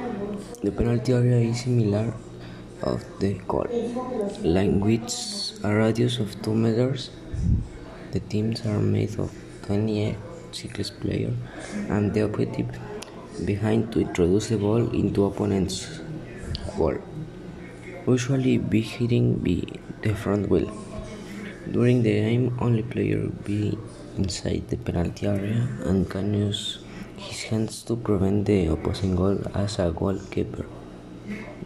The 0.61 0.71
penalty 0.71 1.13
area 1.13 1.37
is 1.37 1.61
similar 1.61 2.13
of 2.91 3.03
the 3.19 3.33
goal 3.47 3.67
with 4.85 5.59
a 5.63 5.73
radius 5.73 6.19
of 6.19 6.41
2 6.41 6.53
meters. 6.53 7.09
The 8.11 8.19
teams 8.19 8.65
are 8.65 8.79
made 8.79 9.17
of 9.19 9.31
28 9.67 10.17
cyclist 10.51 10.99
players 10.99 11.33
and 11.89 12.13
the 12.13 12.21
objective 12.25 12.67
behind 13.45 13.91
to 13.93 14.01
introduce 14.01 14.49
the 14.49 14.57
ball 14.57 14.83
into 15.01 15.25
opponent's 15.25 15.99
goal. 16.77 16.97
Usually 18.07 18.57
be 18.57 18.81
hitting 18.81 19.35
be 19.35 19.57
the 20.01 20.13
front 20.13 20.49
wheel. 20.49 20.69
During 21.71 22.03
the 22.03 22.13
game 22.13 22.57
only 22.59 22.83
player 22.83 23.27
be 23.45 23.77
inside 24.17 24.67
the 24.69 24.77
penalty 24.77 25.25
area 25.25 25.67
and 25.85 26.09
can 26.09 26.33
use 26.33 26.79
his 27.17 27.43
hands 27.43 27.81
to 27.83 27.95
prevent 27.95 28.45
the 28.45 28.67
opposing 28.67 29.15
goal 29.15 29.39
as 29.55 29.79
a 29.79 29.91
goalkeeper. 29.91 30.65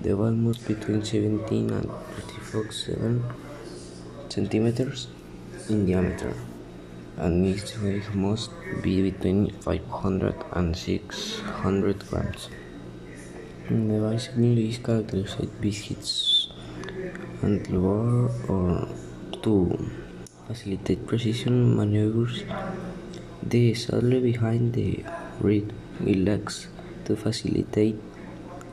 The 0.01 0.15
ball 0.15 0.31
moves 0.31 0.59
between 0.59 1.03
17 1.03 1.69
and 1.71 1.89
37 2.51 3.23
centimeters 4.29 5.07
in 5.69 5.85
diameter, 5.85 6.33
and 7.17 7.45
its 7.45 7.77
weight 7.79 8.13
must 8.13 8.51
be 8.83 9.09
between 9.09 9.49
500 9.61 10.35
and 10.51 10.75
600 10.75 12.07
grams. 12.09 12.49
The 13.69 13.99
bicycle 13.99 14.57
is 14.57 14.77
characterized 14.77 15.61
by 15.61 15.67
its 15.67 16.49
handlebar 17.41 18.49
or 18.49 18.87
to 19.41 19.89
facilitate 20.47 21.07
precision 21.07 21.75
maneuvers. 21.75 22.43
The 23.43 23.73
saddle 23.73 24.21
behind 24.21 24.73
the 24.73 25.03
rear 25.41 25.63
wheel 25.99 26.23
legs 26.29 26.67
to 27.05 27.15
facilitate 27.15 27.97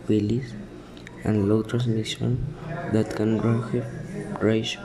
wheelies 0.07 0.53
and 1.25 1.49
low 1.49 1.63
transmission 1.63 2.47
that 2.93 3.15
can 3.17 3.41
range 4.41 4.79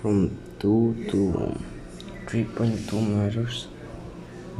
from 0.00 0.38
2 0.60 1.06
to 1.10 1.58
3.2 2.26 2.92
meters. 3.14 3.68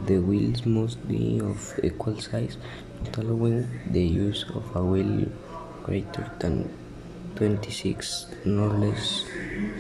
The 0.07 0.19
wheels 0.19 0.67
must 0.67 1.07
be 1.09 1.41
of 1.41 1.79
equal 1.83 2.21
size, 2.21 2.57
not 3.05 3.17
allowing 3.19 3.69
the 3.91 4.03
use 4.03 4.45
of 4.55 4.77
a 4.77 4.85
wheel 4.85 5.29
greater 5.85 6.31
than 6.39 6.69
26 7.37 8.27
nor 8.45 8.69
less 8.69 9.25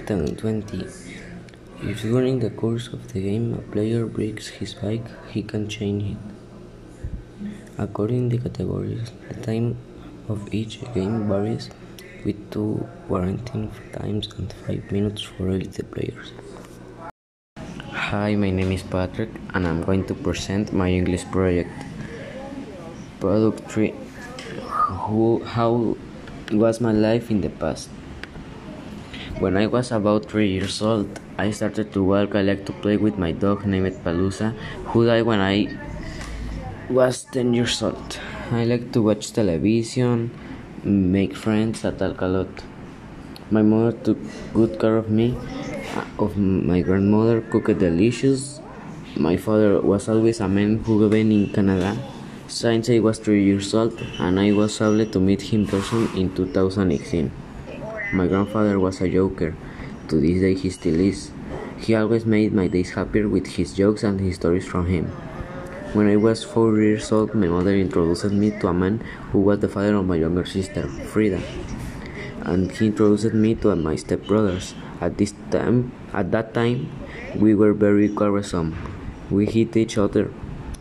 than 0.06 0.36
20. 0.36 0.86
If 1.82 2.02
during 2.02 2.38
the 2.38 2.50
course 2.50 2.88
of 2.88 3.12
the 3.12 3.20
game 3.20 3.52
a 3.52 3.62
player 3.72 4.06
breaks 4.06 4.48
his 4.48 4.72
bike, 4.74 5.06
he 5.30 5.42
can 5.42 5.68
change 5.68 6.16
it. 6.16 6.18
According 7.76 8.30
to 8.30 8.38
the 8.38 8.48
categories, 8.48 9.12
the 9.28 9.34
time 9.34 9.76
of 10.28 10.52
each 10.52 10.80
game 10.94 11.28
varies, 11.28 11.70
with 12.24 12.50
two 12.50 12.86
quarantine 13.06 13.70
times 13.92 14.28
and 14.38 14.52
five 14.52 14.90
minutes 14.90 15.22
for 15.22 15.48
elite 15.48 15.80
players. 15.90 16.32
Hi, 17.90 18.34
my 18.34 18.50
name 18.50 18.72
is 18.72 18.82
Patrick, 18.82 19.30
and 19.54 19.66
I'm 19.66 19.82
going 19.82 20.04
to 20.06 20.14
present 20.14 20.72
my 20.72 20.90
English 20.90 21.24
project. 21.30 21.70
Product 23.20 23.70
3 23.70 23.94
Who, 25.06 25.42
How 25.44 25.96
was 26.52 26.80
my 26.80 26.92
life 26.92 27.30
in 27.30 27.40
the 27.40 27.50
past? 27.50 27.88
When 29.38 29.56
I 29.56 29.66
was 29.66 29.92
about 29.92 30.30
3 30.30 30.48
years 30.48 30.80
old, 30.80 31.20
I 31.36 31.50
started 31.50 31.92
to 31.92 32.02
walk. 32.02 32.34
I 32.34 32.42
like 32.42 32.64
to 32.66 32.72
play 32.72 32.96
with 32.96 33.18
my 33.18 33.32
dog 33.32 33.66
named 33.66 33.92
Palusa, 34.04 34.54
who 34.90 35.06
died 35.06 35.22
when 35.22 35.40
I 35.40 35.68
was 36.88 37.24
10 37.24 37.52
years 37.54 37.82
old. 37.82 38.18
I 38.52 38.64
like 38.64 38.92
to 38.92 39.02
watch 39.02 39.32
television, 39.32 40.30
make 40.84 41.34
friends, 41.34 41.84
I 41.84 41.90
talk 41.90 42.20
a 42.20 42.26
lot. 42.26 42.62
My 43.50 43.62
mother 43.62 43.90
took 43.90 44.18
good 44.54 44.78
care 44.78 44.96
of 44.96 45.10
me, 45.10 45.36
uh, 45.96 46.04
of 46.22 46.36
my 46.36 46.80
grandmother 46.80 47.40
cooked 47.40 47.80
delicious. 47.80 48.60
My 49.16 49.36
father 49.36 49.80
was 49.80 50.08
always 50.08 50.38
a 50.38 50.46
man 50.46 50.78
who 50.78 50.94
lived 50.94 51.14
in 51.14 51.52
Canada 51.52 51.98
since 52.46 52.88
I 52.88 53.00
was 53.00 53.18
3 53.18 53.42
years 53.42 53.74
old 53.74 53.98
and 54.20 54.38
I 54.38 54.52
was 54.52 54.80
able 54.80 55.04
to 55.04 55.18
meet 55.18 55.42
him 55.42 55.66
person 55.66 56.06
in 56.14 56.32
2018. 56.32 57.32
My 58.12 58.28
grandfather 58.28 58.78
was 58.78 59.00
a 59.00 59.08
joker. 59.08 59.56
To 60.06 60.20
this 60.20 60.40
day 60.40 60.54
he 60.54 60.70
still 60.70 61.00
is. 61.00 61.32
He 61.80 61.96
always 61.96 62.24
made 62.24 62.52
my 62.52 62.68
days 62.68 62.90
happier 62.90 63.28
with 63.28 63.58
his 63.58 63.74
jokes 63.74 64.04
and 64.04 64.20
his 64.20 64.36
stories 64.36 64.64
from 64.64 64.86
him. 64.86 65.10
When 65.96 66.10
I 66.10 66.16
was 66.16 66.44
four 66.44 66.78
years 66.78 67.10
old, 67.10 67.32
my 67.34 67.46
mother 67.46 67.74
introduced 67.74 68.30
me 68.30 68.50
to 68.60 68.68
a 68.68 68.74
man 68.74 69.00
who 69.32 69.40
was 69.40 69.60
the 69.60 69.68
father 69.70 69.94
of 69.96 70.04
my 70.04 70.16
younger 70.16 70.44
sister, 70.44 70.86
Frida, 70.86 71.40
and 72.42 72.70
he 72.70 72.88
introduced 72.88 73.32
me 73.32 73.54
to 73.64 73.74
my 73.76 73.94
stepbrothers. 73.94 74.74
At 75.00 75.16
this 75.16 75.32
time, 75.50 75.92
at 76.12 76.32
that 76.32 76.52
time, 76.52 76.92
we 77.34 77.54
were 77.54 77.72
very 77.72 78.10
quarrelsome. 78.10 78.76
We 79.30 79.46
hit 79.46 79.74
each 79.74 79.96
other. 79.96 80.30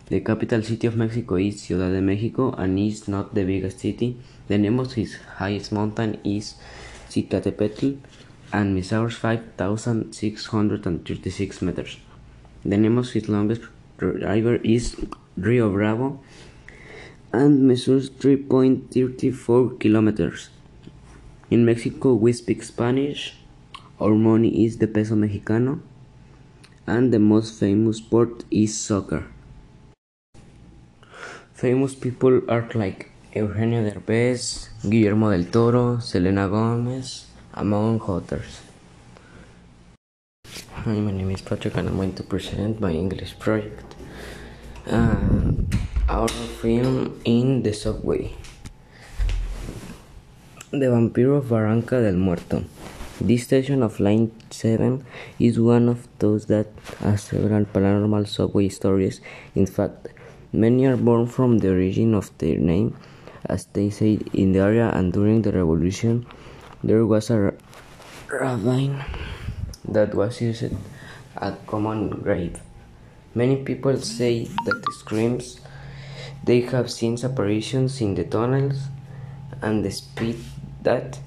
The 0.06 0.20
capital 0.20 0.62
city 0.62 0.86
of 0.86 0.96
Mexico 0.96 1.34
is 1.34 1.60
Ciudad 1.60 1.90
de 1.90 2.00
Mexico 2.00 2.52
and 2.52 2.78
is 2.78 3.08
not 3.08 3.34
the 3.34 3.42
biggest 3.42 3.80
city. 3.80 4.16
The 4.46 4.58
name 4.58 4.78
of 4.78 4.96
its 4.96 5.16
highest 5.38 5.72
mountain 5.72 6.20
is 6.22 6.54
Citlaltepetl 7.08 7.98
and 8.54 8.74
measures 8.74 9.16
5,636 9.16 11.62
meters. 11.62 11.96
The 12.64 12.76
name 12.76 12.98
of 12.98 13.16
its 13.16 13.28
longest 13.28 13.62
river 13.98 14.60
is 14.62 14.94
Rio 15.36 15.72
Bravo 15.72 16.20
and 17.32 17.66
measures 17.66 18.10
3.34 18.10 19.80
kilometers. 19.80 20.50
In 21.50 21.64
Mexico, 21.64 22.14
we 22.14 22.32
speak 22.32 22.62
Spanish. 22.62 23.34
Our 24.00 24.14
money 24.14 24.64
is 24.64 24.78
the 24.78 24.86
peso 24.86 25.16
mexicano, 25.16 25.80
and 26.86 27.12
the 27.12 27.18
most 27.18 27.58
famous 27.58 27.96
sport 27.98 28.44
is 28.50 28.78
soccer. 28.78 29.26
Famous 31.54 31.94
people 31.94 32.42
are 32.48 32.68
like 32.74 33.10
Eugenio 33.34 33.82
Derbez, 33.88 34.68
Guillermo 34.88 35.30
del 35.32 35.50
Toro, 35.50 35.98
Selena 35.98 36.48
Gomez, 36.48 37.26
among 37.54 38.02
others. 38.08 38.62
Hi, 40.72 40.92
my 40.92 41.12
name 41.12 41.30
is 41.30 41.40
Patrick 41.40 41.76
and 41.76 41.88
I'm 41.88 41.96
going 41.96 42.14
to 42.14 42.22
present 42.22 42.80
my 42.80 42.90
English 42.90 43.38
project. 43.38 43.94
Uh, 44.86 45.16
our 46.08 46.28
film 46.28 47.20
in 47.24 47.62
the 47.62 47.72
subway. 47.72 48.34
The 50.70 50.86
Vampiro 50.86 51.38
of 51.38 51.48
Barranca 51.48 52.02
del 52.02 52.14
Muerto. 52.16 52.64
This 53.20 53.44
station 53.44 53.82
of 53.82 54.00
Line 54.00 54.32
7 54.50 55.06
is 55.38 55.58
one 55.60 55.88
of 55.88 56.08
those 56.18 56.46
that 56.46 56.66
has 56.98 57.22
several 57.22 57.64
paranormal 57.64 58.26
subway 58.26 58.68
stories. 58.68 59.20
In 59.54 59.66
fact, 59.66 60.08
many 60.52 60.84
are 60.86 60.96
born 60.96 61.28
from 61.28 61.58
the 61.58 61.70
origin 61.70 62.12
of 62.14 62.36
their 62.38 62.58
name, 62.58 62.96
as 63.46 63.66
they 63.66 63.88
say 63.90 64.18
in 64.32 64.52
the 64.52 64.58
area, 64.58 64.90
and 64.92 65.12
during 65.12 65.42
the 65.42 65.52
revolution, 65.52 66.26
there 66.84 67.06
was 67.06 67.30
a 67.30 67.54
ravine 68.28 69.02
that 69.88 70.14
was 70.14 70.42
used 70.42 70.64
as 70.64 70.72
a 71.36 71.56
common 71.66 72.10
grave. 72.10 72.60
Many 73.34 73.56
people 73.64 73.96
say 73.96 74.44
that 74.66 74.82
the 74.84 74.92
screams 74.92 75.60
they 76.44 76.60
have 76.60 76.90
seen 76.90 77.16
apparitions 77.24 78.02
in 78.02 78.14
the 78.14 78.24
tunnels 78.24 78.88
and 79.62 79.82
the 79.82 79.90
speed 79.90 80.36
that 80.82 81.18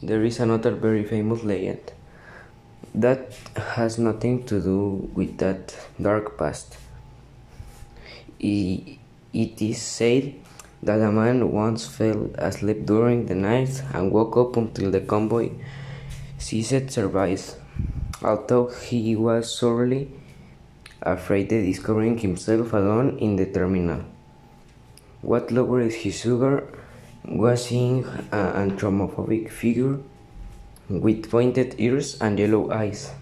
there 0.00 0.24
is 0.24 0.38
another 0.38 0.70
very 0.70 1.04
famous 1.04 1.42
legend 1.42 1.92
that 2.94 3.32
has 3.74 3.98
nothing 3.98 4.44
to 4.44 4.60
do 4.62 5.10
with 5.14 5.38
that 5.38 5.76
dark 6.00 6.38
past. 6.38 6.76
It 8.38 8.98
is 9.32 9.82
said 9.82 10.34
that 10.82 11.00
a 11.00 11.12
man 11.12 11.52
once 11.52 11.86
fell 11.86 12.30
asleep 12.34 12.84
during 12.86 13.26
the 13.26 13.34
night 13.34 13.82
and 13.94 14.10
woke 14.10 14.36
up 14.36 14.56
until 14.56 14.90
the 14.90 15.00
convoy 15.00 15.50
ceased 16.38 16.90
service. 16.90 17.56
Although 18.22 18.68
he 18.68 19.16
was 19.16 19.54
sorely 19.54 20.10
afraid 21.00 21.52
of 21.52 21.64
discovering 21.64 22.18
himself 22.18 22.72
alone 22.72 23.18
in 23.18 23.36
the 23.36 23.46
terminal. 23.46 24.04
What 25.20 25.50
lowered 25.50 25.92
his 25.92 26.20
sugar 26.20 26.66
was 27.24 27.66
seeing 27.66 28.04
an 28.32 28.70
anthropomorphic 28.70 29.50
figure 29.50 29.98
with 30.88 31.30
pointed 31.30 31.76
ears 31.78 32.20
and 32.20 32.38
yellow 32.38 32.70
eyes. 32.70 33.12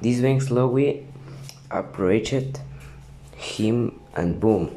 This 0.00 0.18
man 0.18 0.40
slowly 0.40 1.06
approached 1.70 2.60
him 3.36 4.00
and 4.14 4.40
boom. 4.40 4.70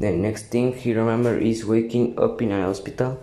The 0.00 0.12
next 0.12 0.50
thing 0.50 0.72
he 0.72 0.94
remembered 0.94 1.42
is 1.42 1.66
waking 1.66 2.18
up 2.18 2.40
in 2.40 2.52
an 2.52 2.62
hospital. 2.62 3.18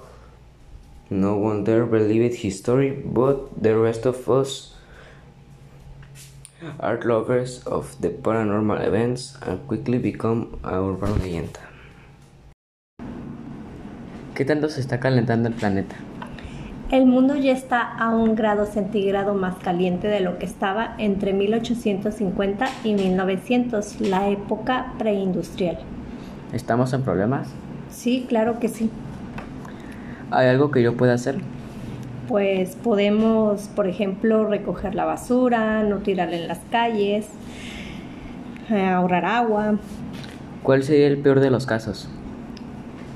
No 1.10 1.38
one 1.38 1.64
there 1.64 1.86
believed 1.86 2.36
his 2.36 2.60
story, 2.60 2.92
but 2.92 3.62
the 3.62 3.78
rest 3.78 4.06
of 4.06 4.30
us 4.30 4.76
are 6.80 7.00
lovers 7.02 7.64
of 7.66 7.96
the 8.02 8.10
paranormal 8.10 8.86
events 8.86 9.38
and 9.42 9.66
quickly 9.68 10.00
become 10.00 10.60
a 10.64 10.82
urban 10.82 11.18
legend. 11.20 11.58
¿Qué 14.36 14.44
tanto 14.44 14.68
se 14.68 14.82
está 14.82 15.00
calentando 15.00 15.48
el 15.48 15.56
planeta? 15.56 15.96
El 16.92 17.06
mundo 17.06 17.36
ya 17.36 17.54
está 17.54 17.82
a 17.82 18.10
un 18.10 18.36
grado 18.36 18.66
centígrado 18.66 19.34
más 19.34 19.56
caliente 19.60 20.10
de 20.10 20.20
lo 20.20 20.38
que 20.38 20.46
estaba 20.46 20.96
entre 20.98 21.32
1850 21.32 22.68
y 22.84 22.94
1900, 22.94 24.02
la 24.02 24.28
época 24.28 24.94
preindustrial. 24.98 25.95
¿Estamos 26.54 26.94
en 26.94 27.02
problemas? 27.02 27.48
Sí, 27.90 28.26
claro 28.28 28.60
que 28.60 28.68
sí. 28.68 28.90
¿Hay 30.32 30.48
algo 30.48 30.72
que 30.72 30.82
yo 30.82 30.96
pueda 30.96 31.14
hacer? 31.14 31.38
Pues 32.28 32.76
podemos, 32.76 33.68
por 33.76 33.88
ejemplo, 33.88 34.48
recoger 34.48 34.96
la 34.96 35.06
basura, 35.06 35.84
no 35.84 35.98
tirarla 35.98 36.38
en 36.38 36.48
las 36.48 36.60
calles, 36.72 37.28
eh, 38.70 38.86
ahorrar 38.86 39.26
agua. 39.26 39.76
¿Cuál 40.64 40.84
sería 40.84 41.08
el 41.08 41.20
peor 41.20 41.40
de 41.40 41.52
los 41.52 41.66
casos? 41.66 42.10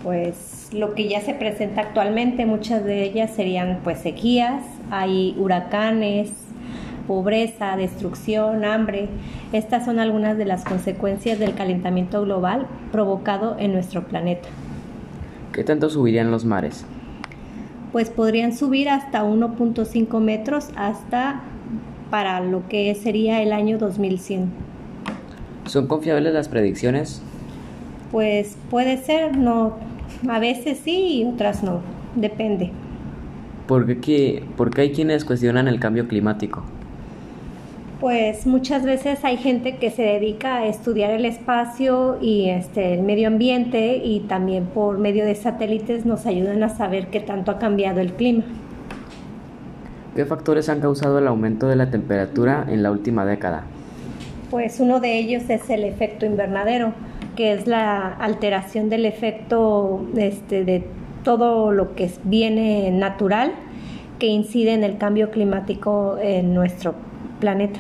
Pues 0.03 0.69
lo 0.71 0.93
que 0.93 1.07
ya 1.07 1.21
se 1.21 1.33
presenta 1.33 1.81
actualmente, 1.81 2.45
muchas 2.45 2.85
de 2.85 3.03
ellas 3.03 3.31
serían 3.35 3.79
pues 3.83 3.99
sequías, 3.99 4.63
hay 4.91 5.35
huracanes, 5.39 6.31
pobreza, 7.09 7.75
destrucción, 7.75 8.63
hambre. 8.63 9.09
Estas 9.51 9.83
son 9.83 9.99
algunas 9.99 10.37
de 10.37 10.45
las 10.45 10.63
consecuencias 10.63 11.39
del 11.39 11.55
calentamiento 11.55 12.21
global 12.21 12.67
provocado 12.93 13.57
en 13.59 13.73
nuestro 13.73 14.07
planeta. 14.07 14.47
¿Qué 15.51 15.65
tanto 15.65 15.89
subirían 15.89 16.31
los 16.31 16.45
mares? 16.45 16.85
pues 17.91 18.09
podrían 18.09 18.55
subir 18.55 18.89
hasta 18.89 19.23
1.5 19.23 20.19
metros 20.19 20.69
hasta 20.75 21.41
para 22.09 22.39
lo 22.41 22.67
que 22.67 22.93
sería 22.95 23.41
el 23.41 23.51
año 23.51 23.77
2100. 23.77 24.49
¿Son 25.65 25.87
confiables 25.87 26.33
las 26.33 26.49
predicciones? 26.49 27.21
Pues 28.11 28.57
puede 28.69 28.97
ser, 28.97 29.37
no, 29.37 29.75
a 30.27 30.39
veces 30.39 30.79
sí 30.83 31.21
y 31.21 31.25
otras 31.25 31.63
no, 31.63 31.81
depende. 32.15 32.71
¿Por 33.67 33.97
qué, 33.97 34.43
porque 34.57 34.81
hay 34.81 34.91
quienes 34.91 35.25
cuestionan 35.25 35.67
el 35.67 35.79
cambio 35.79 36.07
climático? 36.07 36.63
Pues 37.99 38.47
muchas 38.47 38.85
veces 38.85 39.25
hay 39.25 39.35
gente 39.35 39.75
que 39.75 39.91
se 39.91 40.03
dedica 40.03 40.55
a 40.57 40.67
estudiar 40.67 41.11
el 41.11 41.25
espacio 41.25 42.17
y 42.21 42.47
este, 42.49 42.93
el 42.93 43.01
medio 43.01 43.27
ambiente 43.27 43.97
y 43.97 44.21
también 44.21 44.67
por 44.67 44.97
medio 44.97 45.25
de 45.25 45.35
satélites 45.35 46.05
nos 46.05 46.25
ayudan 46.25 46.63
a 46.63 46.69
saber 46.69 47.07
qué 47.07 47.19
tanto 47.19 47.51
ha 47.51 47.59
cambiado 47.59 47.99
el 47.99 48.13
clima. 48.13 48.43
¿Qué 50.15 50.25
factores 50.25 50.69
han 50.69 50.79
causado 50.79 51.19
el 51.19 51.27
aumento 51.27 51.67
de 51.67 51.75
la 51.75 51.91
temperatura 51.91 52.65
en 52.69 52.83
la 52.83 52.91
última 52.91 53.25
década? 53.25 53.63
Pues 54.49 54.79
uno 54.79 55.01
de 55.01 55.19
ellos 55.19 55.43
es 55.49 55.69
el 55.69 55.83
efecto 55.83 56.25
invernadero, 56.25 56.93
que 57.35 57.51
es 57.51 57.67
la 57.67 58.13
alteración 58.13 58.89
del 58.89 59.05
efecto 59.05 60.05
este, 60.15 60.63
de 60.63 60.85
todo 61.25 61.73
lo 61.73 61.95
que 61.95 62.09
viene 62.23 62.91
natural 62.91 63.51
que 64.19 64.27
incide 64.27 64.73
en 64.73 64.85
el 64.85 64.97
cambio 64.97 65.31
climático 65.31 66.17
en 66.21 66.53
nuestro 66.53 66.95
planeta. 67.39 67.79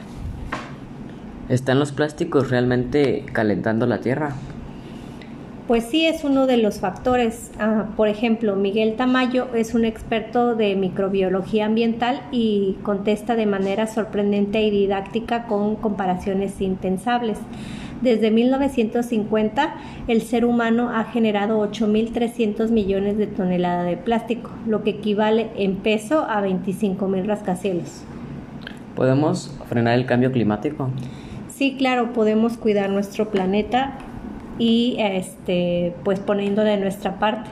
¿Están 1.49 1.79
los 1.79 1.91
plásticos 1.91 2.49
realmente 2.49 3.25
calentando 3.33 3.85
la 3.85 3.99
Tierra? 3.99 4.33
Pues 5.69 5.83
sí, 5.83 6.07
es 6.07 6.23
uno 6.23 6.47
de 6.47 6.57
los 6.57 6.79
factores. 6.79 7.51
Ah, 7.59 7.89
por 7.95 8.07
ejemplo, 8.07 8.55
Miguel 8.55 8.95
Tamayo 8.95 9.53
es 9.53 9.75
un 9.75 9.85
experto 9.85 10.55
de 10.55 10.75
microbiología 10.75 11.67
ambiental 11.67 12.23
y 12.31 12.77
contesta 12.81 13.35
de 13.35 13.45
manera 13.45 13.85
sorprendente 13.85 14.63
y 14.63 14.71
didáctica 14.71 15.45
con 15.45 15.75
comparaciones 15.75 16.59
impensables. 16.59 17.37
Desde 18.01 18.31
1950, 18.31 19.75
el 20.07 20.21
ser 20.23 20.45
humano 20.45 20.89
ha 20.89 21.03
generado 21.03 21.59
8.300 21.69 22.71
millones 22.71 23.17
de 23.17 23.27
toneladas 23.27 23.85
de 23.85 23.97
plástico, 23.97 24.49
lo 24.65 24.83
que 24.83 24.91
equivale 24.91 25.51
en 25.55 25.75
peso 25.75 26.25
a 26.27 26.41
25.000 26.41 27.25
rascacielos. 27.25 28.05
¿Podemos 28.99 29.49
frenar 29.69 29.97
el 29.97 30.05
cambio 30.05 30.29
climático? 30.29 30.89
Sí, 31.47 31.77
claro, 31.77 32.11
podemos 32.11 32.57
cuidar 32.57 32.89
nuestro 32.89 33.29
planeta 33.29 33.93
y 34.57 34.97
este 34.99 35.95
pues 36.03 36.19
poniendo 36.19 36.65
de 36.65 36.75
nuestra 36.75 37.17
parte. 37.17 37.49